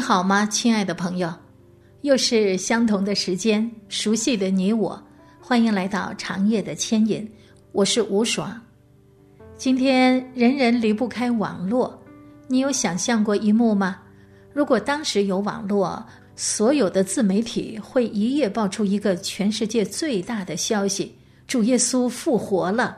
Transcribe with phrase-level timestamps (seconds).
[0.00, 1.30] 你好吗，亲爱的朋友？
[2.00, 4.98] 又是相同的时间，熟悉的你我，
[5.38, 7.30] 欢迎来到长夜的牵引。
[7.72, 8.58] 我是吴爽。
[9.58, 12.02] 今天人人离不开网络，
[12.48, 13.98] 你有想象过一幕吗？
[14.54, 16.02] 如果当时有网络，
[16.34, 21.14] 所有的自媒体会一夜爆出一个全世界最大的消息：
[21.46, 22.96] 主耶稣复活了。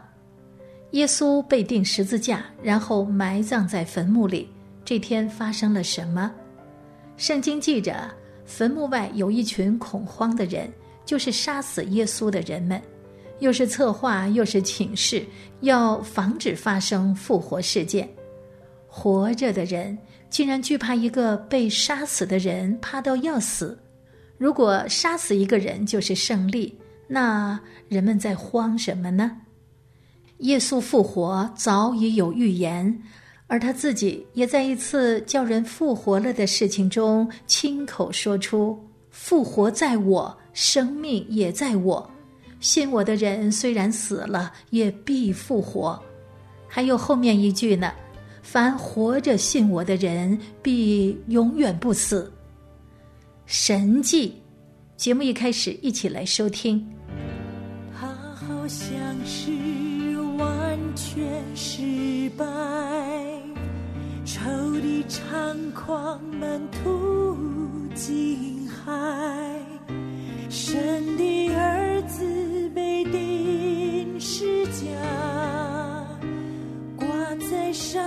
[0.92, 4.48] 耶稣被钉十字架，然后埋葬在坟墓里。
[4.84, 6.30] 这天发生了什么？
[7.16, 8.10] 圣经记着，
[8.44, 10.70] 坟墓外有一群恐慌的人，
[11.04, 12.80] 就是杀死耶稣的人们，
[13.38, 15.24] 又是策划又是请示，
[15.60, 18.08] 要防止发生复活事件。
[18.88, 19.96] 活着的人
[20.28, 23.78] 竟然惧怕一个被杀死的人，怕到要死。
[24.36, 29.38] 如果杀死一个人就是胜利，那人们在慌什么呢？
[30.38, 33.00] 耶稣复活早已有预言。
[33.52, 42.10] 而他自己也在一次叫人复活了的事情中亲口说出：“复活在我，生命也在我。
[42.60, 46.02] 信我的人虽然死了，也必复活。”
[46.66, 47.92] 还有后面一句呢
[48.40, 52.32] ：“凡活着信我的人，必永远不死。”
[53.44, 54.34] 神迹，
[54.96, 56.82] 节目一开始，一起来收听。
[58.00, 58.88] 他好像
[59.26, 59.50] 是
[60.94, 62.44] 全失败。
[64.24, 64.40] 仇
[64.80, 67.36] 敌猖狂，满途
[67.94, 68.82] 惊骇。
[70.48, 74.80] 神的儿子被钉十架，
[76.96, 77.06] 挂
[77.50, 78.02] 在上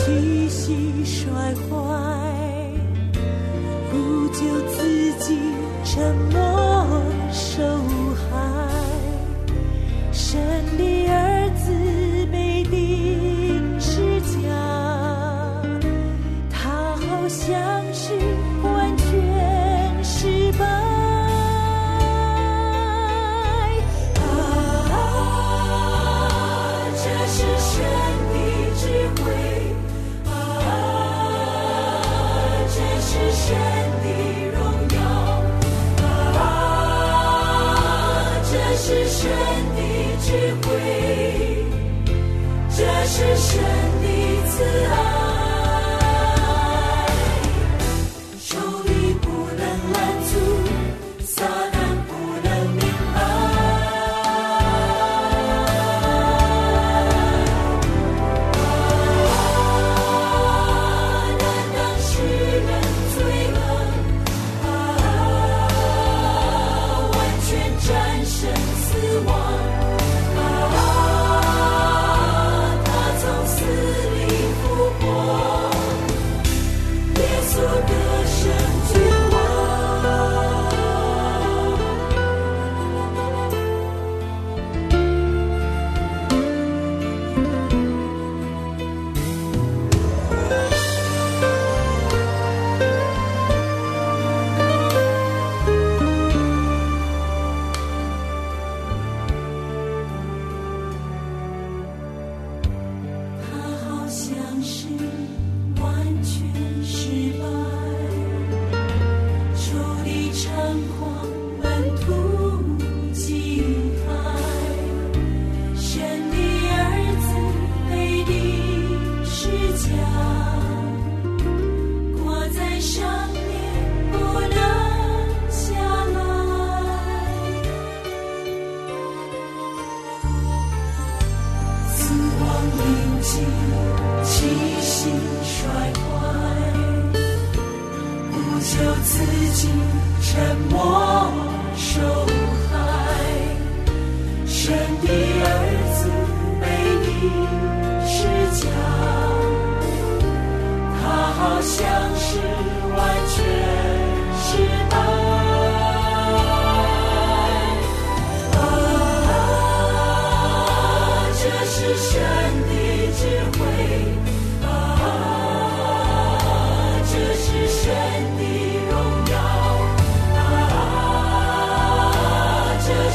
[0.00, 2.40] 气息衰坏。
[3.90, 5.38] 不就自己
[5.84, 6.79] 沉默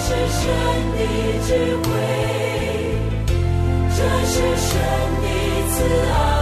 [0.07, 0.43] 是神
[0.91, 0.99] 的
[1.47, 1.89] 智慧，
[3.89, 4.71] 这是神
[5.23, 5.25] 的
[5.71, 5.75] 慈
[6.11, 6.34] 爱。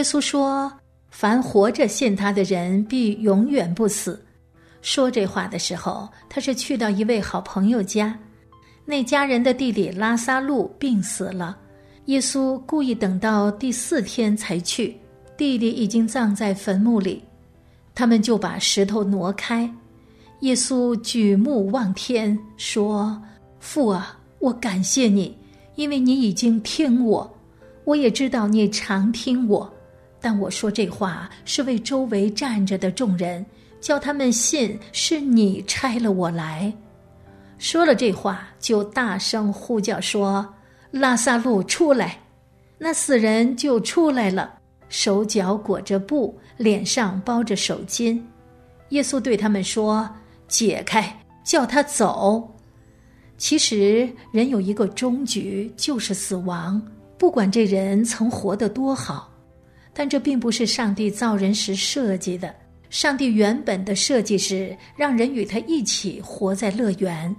[0.00, 0.72] 耶稣说
[1.12, 4.18] ：“凡活着信他的人，必永远不死。”
[4.80, 8.18] 说这话的时候，他是去到一位好朋友家，
[8.86, 11.54] 那家人的弟弟拉萨路病死了。
[12.06, 14.96] 耶稣故意等到第四天才去，
[15.36, 17.22] 弟弟已经葬在坟墓里，
[17.94, 19.70] 他们就把石头挪开。
[20.40, 23.20] 耶稣举目望天，说
[23.60, 25.36] ：“父啊，我感谢你，
[25.74, 27.30] 因为你已经听我。
[27.84, 29.70] 我也知道你常听我，
[30.20, 33.44] 但我说这话是为周围站着的众人，
[33.80, 36.72] 叫他们信是你差了我来。”
[37.58, 40.54] 说了这话，就大声呼叫说
[40.90, 42.18] ：“拉萨路出来！”
[42.78, 44.58] 那死人就出来了，
[44.88, 48.20] 手脚裹着布，脸上包着手巾。
[48.88, 50.08] 耶稣对他们说
[50.48, 52.56] ：“解开，叫他走。”
[53.36, 56.80] 其实人有一个终局，就是死亡。
[57.18, 59.29] 不管这人曾活得多好，
[60.00, 62.54] 但这并不是上帝造人时设计的。
[62.88, 67.36] 上帝原本的设计是让人与他一起活在乐园。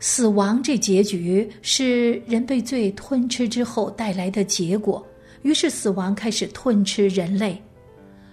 [0.00, 5.06] 死亡这结局是人被罪吞吃之后带来的结果，
[5.42, 7.62] 于是死亡开始吞吃人类。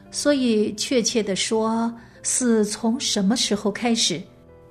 [0.09, 1.93] 所以，确切的说，
[2.23, 4.19] 死从什么时候开始，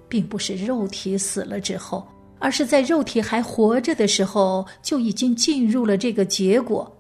[0.08, 2.04] 并不是肉体死了之后，
[2.40, 6.92] 而是在肉体还活着的时候就已经进入了这个结果。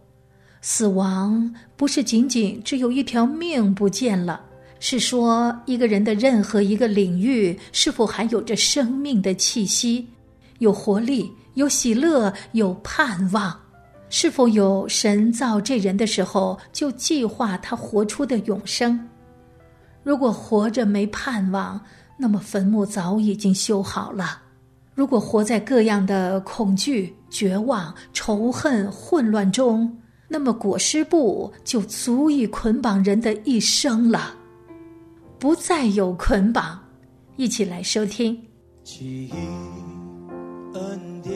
[0.68, 4.40] 死亡不是仅仅只有一条命不见了，
[4.80, 10.04] 是说一个人的任何一个领域是否还有着生命的气息，
[10.58, 13.56] 有活力，有喜乐，有盼望。
[14.08, 18.98] 是否有神造这人的时候就计划他活出的永生？
[20.02, 21.80] 如果活着没盼望，
[22.18, 24.42] 那么坟墓早已经修好了；
[24.96, 29.96] 如果活在各样的恐惧、绝望、仇恨、混乱中，
[30.28, 34.34] 那么裹尸布就足以捆绑人的一生了。
[35.38, 36.78] 不再有捆绑，
[37.36, 38.36] 一起来收听。
[38.82, 39.32] 记忆
[40.78, 41.34] 恩典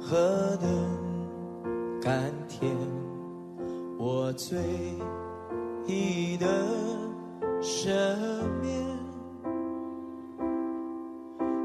[0.00, 0.68] 何等
[2.02, 2.70] 甘甜，
[3.98, 4.58] 我最
[5.86, 6.46] 意的
[7.62, 7.88] 赦
[8.60, 8.84] 免，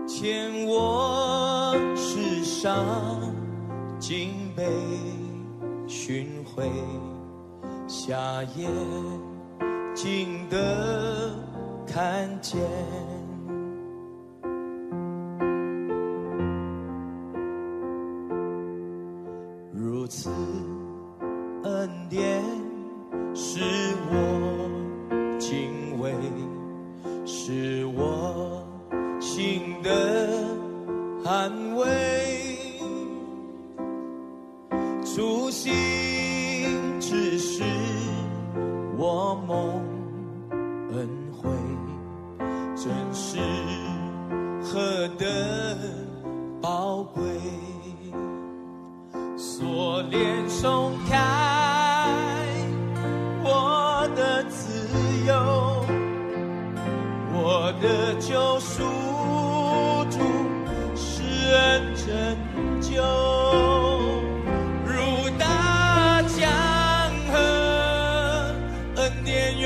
[0.08, 2.86] 牵我世上
[4.00, 4.64] 尽被
[5.92, 6.72] 寻回，
[7.86, 8.66] 夏夜，
[9.94, 11.36] 静的
[11.86, 12.62] 看见。
[69.12, 69.60] 恩典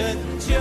[0.00, 0.59] 成就，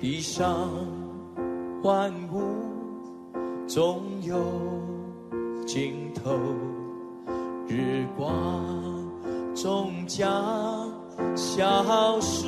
[0.00, 0.70] 地上
[1.82, 2.40] 万物
[3.66, 4.38] 总有
[5.66, 6.38] 尽头，
[7.66, 8.64] 日光
[9.56, 10.88] 终将
[11.34, 12.46] 消失。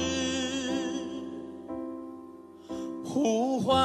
[3.04, 3.76] 呼唤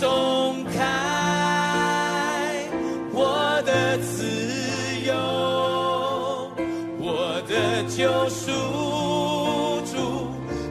[0.00, 0.80] 松开
[3.12, 4.24] 我的自
[5.04, 5.12] 由，
[6.98, 8.50] 我的救赎
[9.84, 9.92] 主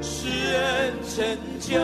[0.01, 1.77] 是恩拯救，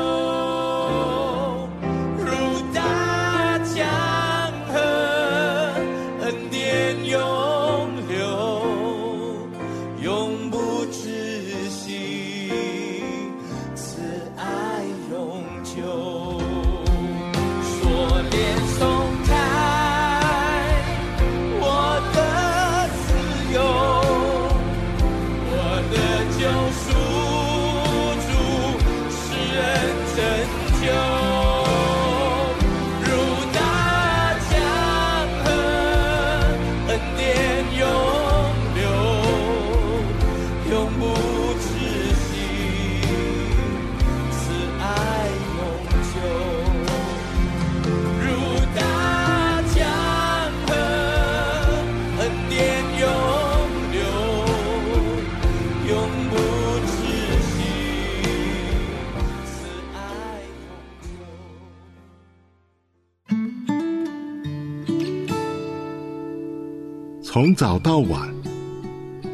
[67.35, 68.33] 从早到晚，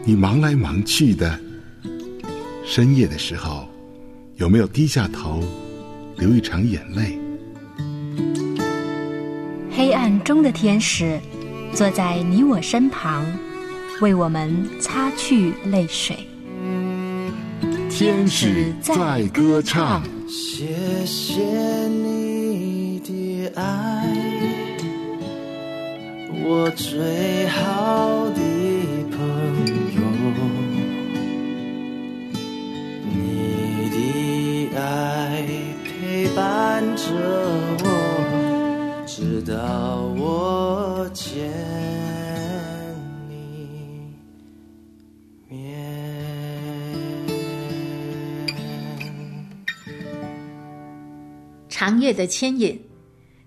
[0.04, 1.40] 你忙来忙去的，
[2.66, 3.70] 深夜的时候，
[4.38, 5.44] 有没有低下头，
[6.18, 7.20] 流一场眼泪？
[9.70, 11.20] 黑暗中的天使
[11.76, 13.24] 坐在你我身旁，
[14.02, 16.18] 为我们擦去泪水。
[17.88, 21.88] 天使在歌唱，谢谢
[26.54, 28.42] 我最好的
[29.10, 29.18] 朋
[29.96, 30.02] 友。
[33.06, 33.96] 你的
[34.78, 35.48] 爱
[35.86, 37.04] 陪伴着
[37.86, 37.86] 我，
[39.08, 41.50] 直到我见
[43.30, 44.14] 你
[45.48, 45.56] 面。
[51.70, 52.78] 长夜的牵引，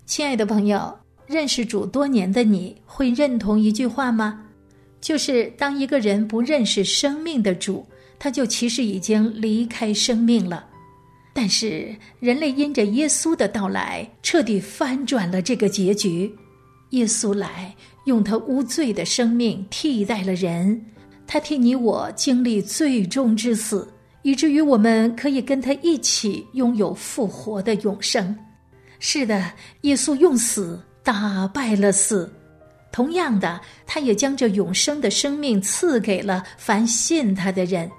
[0.07, 4.40] 亲爱的朋友，认识主多年的你会认同一句话吗？
[5.00, 7.87] 就是当一个人不认识生命的主，
[8.19, 10.66] 他就其实已经离开生命了。
[11.33, 16.33] 但是人类因着耶稣的到来，彻底翻转了这个结局。
[16.90, 20.81] 耶稣来，用他无罪的生命替代了人，
[21.26, 28.35] 他替你我经历最终之死，以至于我们可以跟他一起拥有复活的永生。
[29.00, 32.33] 是的，耶稣用死打败了死。
[32.91, 37.91] 同样的，他也将这永生的生命赐给了凡信他的人。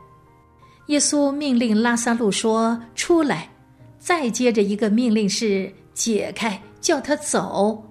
[0.87, 3.49] 耶稣命令拉萨路说：“出来。”
[3.99, 7.83] 再接着一个命令是：“解开，叫他走。”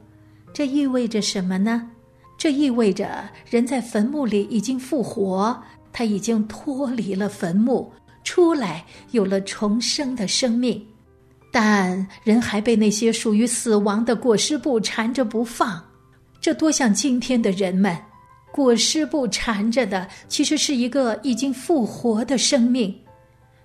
[0.55, 1.91] 这意味着什么呢？
[2.39, 5.61] 这意味着人在坟墓里已经复活，
[5.93, 7.93] 他已经脱离了坟墓，
[8.23, 10.87] 出来有了重生的生命。
[11.55, 15.81] 但人还被那些属于死亡的裹尸布缠着不放，
[16.41, 17.97] 这多像今天的人们，
[18.53, 22.93] 裹尸布缠着的其实是一个已经复活的生命。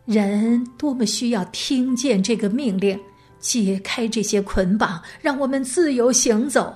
[0.05, 2.99] 人多么需要听见这个命令，
[3.39, 6.71] 解开这些捆绑，让我们自由行走。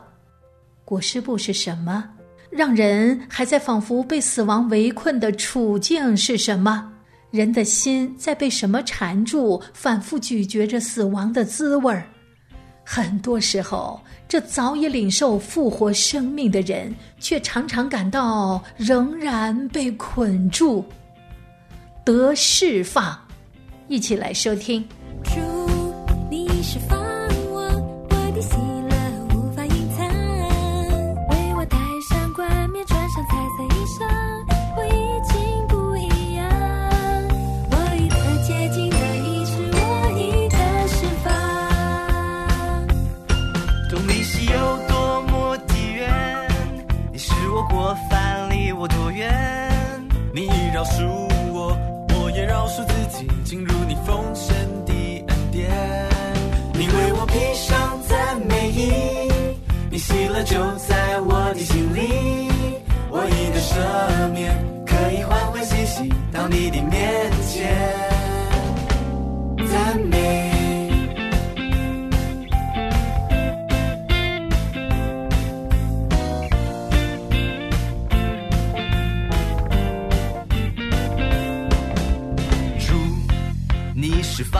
[0.83, 2.03] 裹尸布是什么？
[2.49, 6.92] 让人还在仿佛被死亡围困的处境是什么？
[7.33, 12.07] 人的心在被什么缠住，反复咀嚼着死亡的滋味儿。
[12.85, 20.85] 很多时候，这早已领受复活生命的人，却常常感到仍然被捆住。
[22.05, 23.17] 得释放，
[23.87, 24.87] 一起来收听。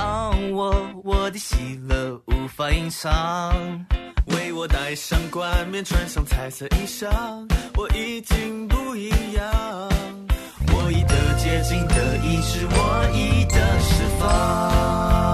[0.04, 3.56] 让我，我的喜乐无法隐藏。
[4.36, 7.08] 为我戴上冠冕，穿上彩色衣裳，
[7.78, 9.46] 我已经不一样。
[10.74, 15.33] 我已得洁净的医治，我已得释放。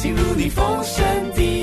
[0.00, 1.57] 进入你丰盛的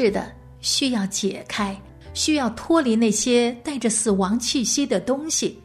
[0.00, 0.32] 是的，
[0.62, 1.78] 需要解开，
[2.14, 5.58] 需要脱离那些带着死亡气息的东西。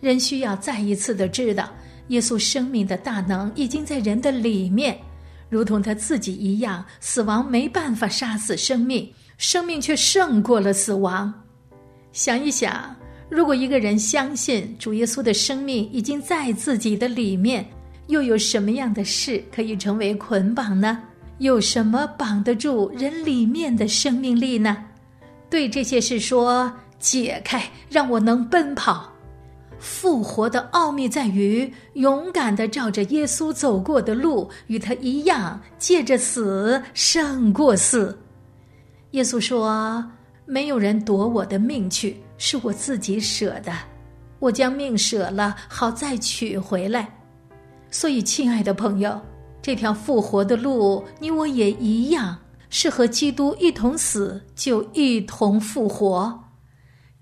[0.00, 1.68] 人需要再一次的知道，
[2.08, 4.96] 耶稣生命的大能已经在人的里面，
[5.50, 6.84] 如同他自己一样。
[7.00, 11.34] 死亡没办法杀死生命，生命却胜过了死亡。
[12.12, 12.94] 想一想，
[13.28, 17.66] 如果一个人相信主耶稣的生命已经在自己的里面，
[18.06, 21.02] 又有什么样的事可以成为捆绑呢？
[21.38, 24.84] 有什么绑得住人里面的生命力呢？
[25.50, 29.12] 对这些事说：解开，让我能奔跑。
[29.78, 38.18] 复活的奥秘在于勇敢的照着耶稣走过的路，与他一样，借着死胜过死。
[39.10, 40.04] 耶稣说
[40.46, 43.72] ：“没有人夺我的命去，是我自己舍的。
[44.38, 47.06] 我将命舍了，好再取回来。”
[47.90, 49.20] 所以，亲爱的朋友，
[49.66, 52.38] 这条复活的路，你我也一样，
[52.70, 56.40] 是和基督一同死，就一同复活。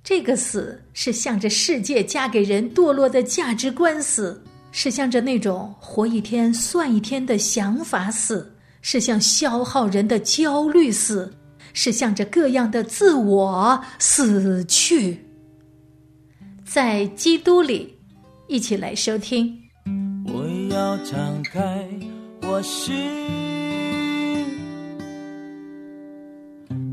[0.02, 11.34] 这个死是向着世界加给人堕落的价值观死，是向着那种活一天算一天的想法死，是向消耗人的焦虑死，
[11.72, 15.18] 是向着各样的自我死去。
[16.62, 17.96] 在基督里，
[18.48, 19.50] 一起来收听。
[20.26, 21.88] 我要敞开
[22.46, 22.94] 我心，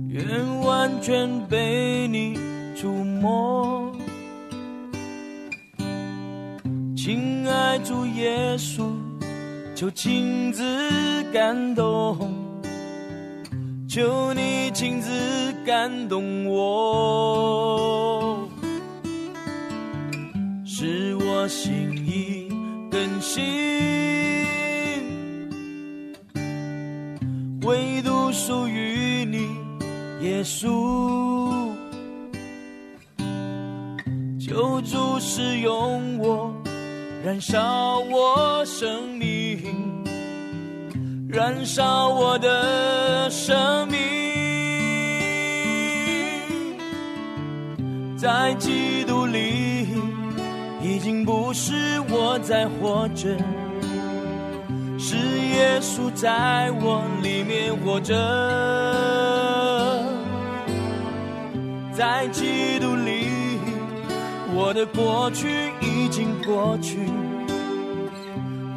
[0.07, 2.39] 愿完全被你
[2.75, 3.91] 触摸。
[6.95, 8.91] 亲爱主耶稣，
[9.75, 10.63] 求亲自
[11.33, 12.17] 感动，
[13.87, 18.47] 求你亲自感动我，
[20.63, 22.47] 使我心意
[22.89, 24.30] 更新。
[27.63, 29.55] 唯独属于你，
[30.21, 31.69] 耶稣，
[34.39, 36.51] 求主使用我，
[37.23, 39.61] 燃烧我生命，
[41.29, 43.99] 燃烧我的生命，
[48.17, 49.87] 在基督里，
[50.81, 53.37] 已经不是我在活着。
[56.01, 58.15] 住在我里面活着，
[61.93, 63.27] 在基督里，
[64.55, 66.97] 我的过去已经过去，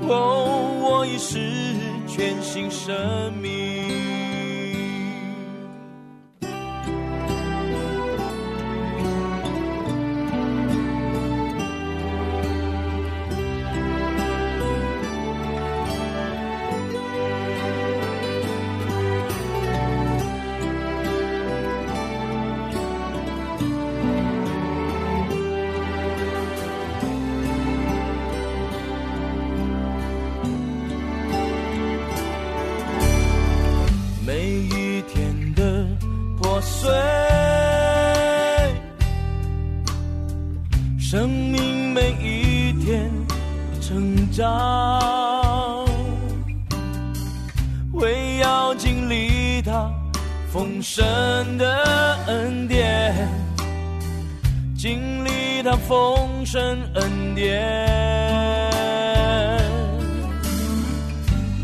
[0.06, 1.38] 哦，我已是
[2.06, 3.63] 全新生命。
[56.54, 57.60] 丰盛恩典。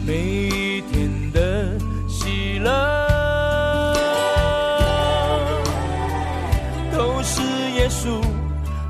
[0.04, 2.72] 每一天的喜乐，
[6.92, 7.40] 都是
[7.76, 8.20] 耶稣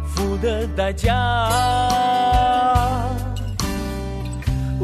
[0.06, 1.14] 付的代价，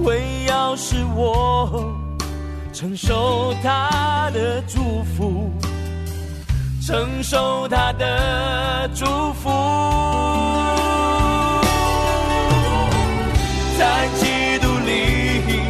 [0.05, 1.96] 为要使我
[2.74, 5.50] 承受他的祝福，
[6.87, 9.51] 承受他的祝福。
[13.77, 15.64] 在基督里，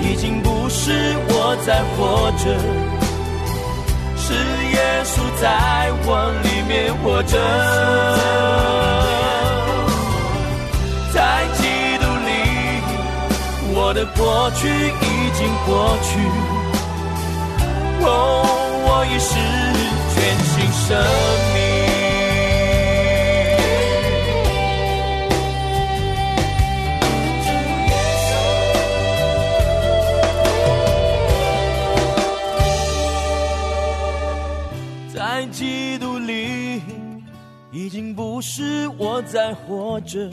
[0.00, 2.44] 已经不是我在活着，
[4.16, 4.32] 是
[4.76, 7.36] 耶稣在我里面活着。
[11.12, 11.18] 在
[11.54, 11.62] 基
[11.98, 12.30] 督里，
[13.74, 16.10] 我的过去已经过去，
[18.06, 18.08] 哦，
[18.86, 19.34] 我已是
[20.86, 20.98] 生
[21.54, 21.62] 命。
[35.14, 36.82] 在基督里，
[37.72, 40.30] 已经不是我在活着，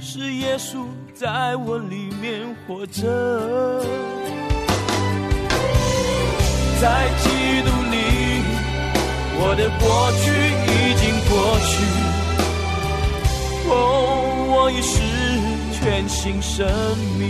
[0.00, 3.82] 是耶稣在我里面活着。
[6.80, 7.28] 在基
[7.62, 7.70] 督，
[9.40, 10.24] 我的过去
[10.66, 11.32] 已经过
[11.68, 11.70] 去，
[13.70, 13.72] 哦，
[14.50, 15.00] 我已是
[15.72, 16.66] 全新生
[17.18, 17.22] 命。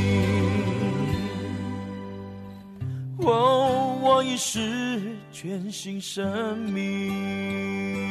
[3.18, 5.00] 哦，我已是
[5.32, 8.07] 全新生命。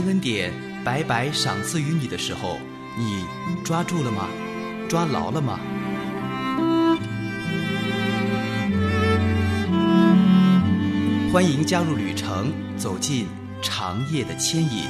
[0.00, 0.50] 将恩典
[0.82, 2.58] 白白赏赐于你的时候，
[2.96, 3.22] 你
[3.62, 4.30] 抓住了吗？
[4.88, 5.60] 抓牢了吗？
[11.30, 13.26] 欢迎加入旅程，走进
[13.60, 14.84] 长夜的牵引。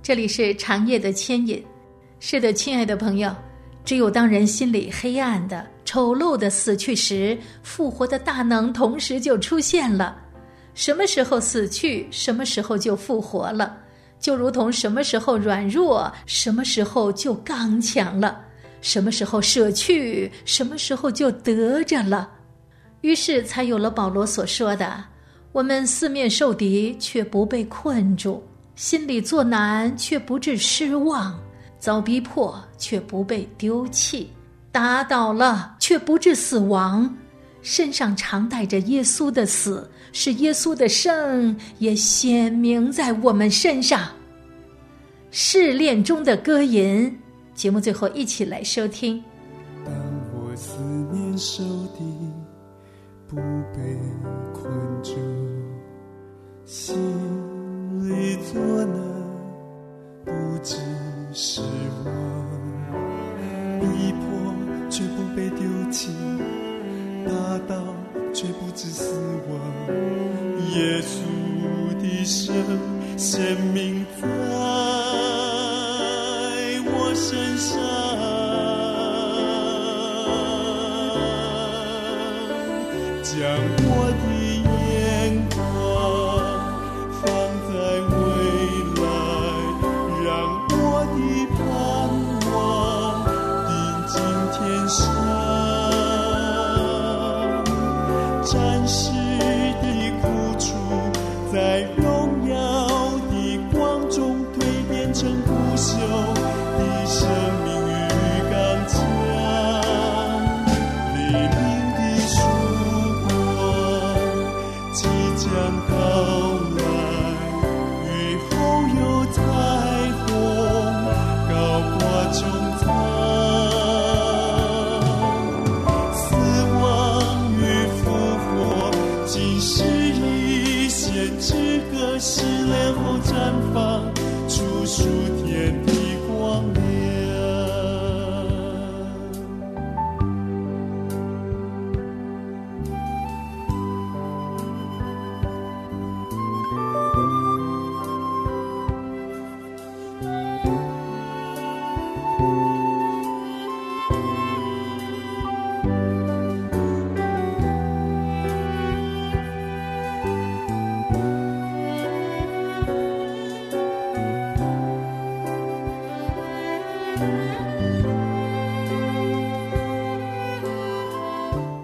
[0.00, 1.60] 这里是长夜的牵引。
[2.24, 3.34] 是的，亲爱的朋友，
[3.84, 10.16] 只有当人心里黑暗的、丑陋的死去时，复活的大能同时就出现了。
[10.72, 13.76] 什么时候死去，什么时候就复活了，
[14.20, 18.36] 就如同什么时候软弱，什么时候就刚强了；
[18.80, 22.30] 什么时候舍去，什么时候就得着了。
[23.00, 25.02] 于是才有了保罗所说的
[25.50, 28.40] ：“我们四面受敌，却不被困住；
[28.76, 31.34] 心里作难，却不致失望；
[31.82, 34.28] 遭逼迫，却不被丢弃；
[34.70, 37.12] 打倒了，却不致死亡。
[37.60, 44.08] 身上常带着耶稣的死，使耶稣的生也显明在我们身上。”
[45.32, 47.18] 试炼中的歌吟，
[47.52, 49.20] 节目最后一起来收听。
[49.84, 49.92] 当
[50.36, 50.78] 我思
[51.12, 51.64] 念受
[51.98, 52.04] 敌，
[53.26, 53.34] 不
[53.74, 53.98] 被
[54.54, 55.16] 困住，
[56.64, 56.94] 心
[58.08, 58.96] 里作难，
[60.24, 60.76] 不知
[61.34, 61.62] 失
[62.04, 62.14] 望，
[63.80, 64.54] 逼迫
[64.90, 66.10] 却不被丢弃，
[67.26, 67.32] 大
[67.66, 67.82] 道
[68.34, 69.14] 却不知死
[69.48, 69.58] 亡。
[70.74, 71.22] 耶稣
[72.00, 72.54] 的生
[73.16, 74.26] 显明在
[76.84, 77.80] 我身上。
[83.22, 83.40] 将
[83.84, 83.88] 我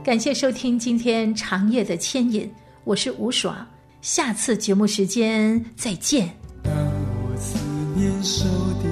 [0.09, 2.51] 感谢收听今天长夜的牵引，
[2.85, 3.55] 我是吴爽，
[4.01, 6.31] 下次节目时间再见。
[6.63, 7.59] 当我思
[7.95, 8.47] 念受
[8.81, 8.89] 敌，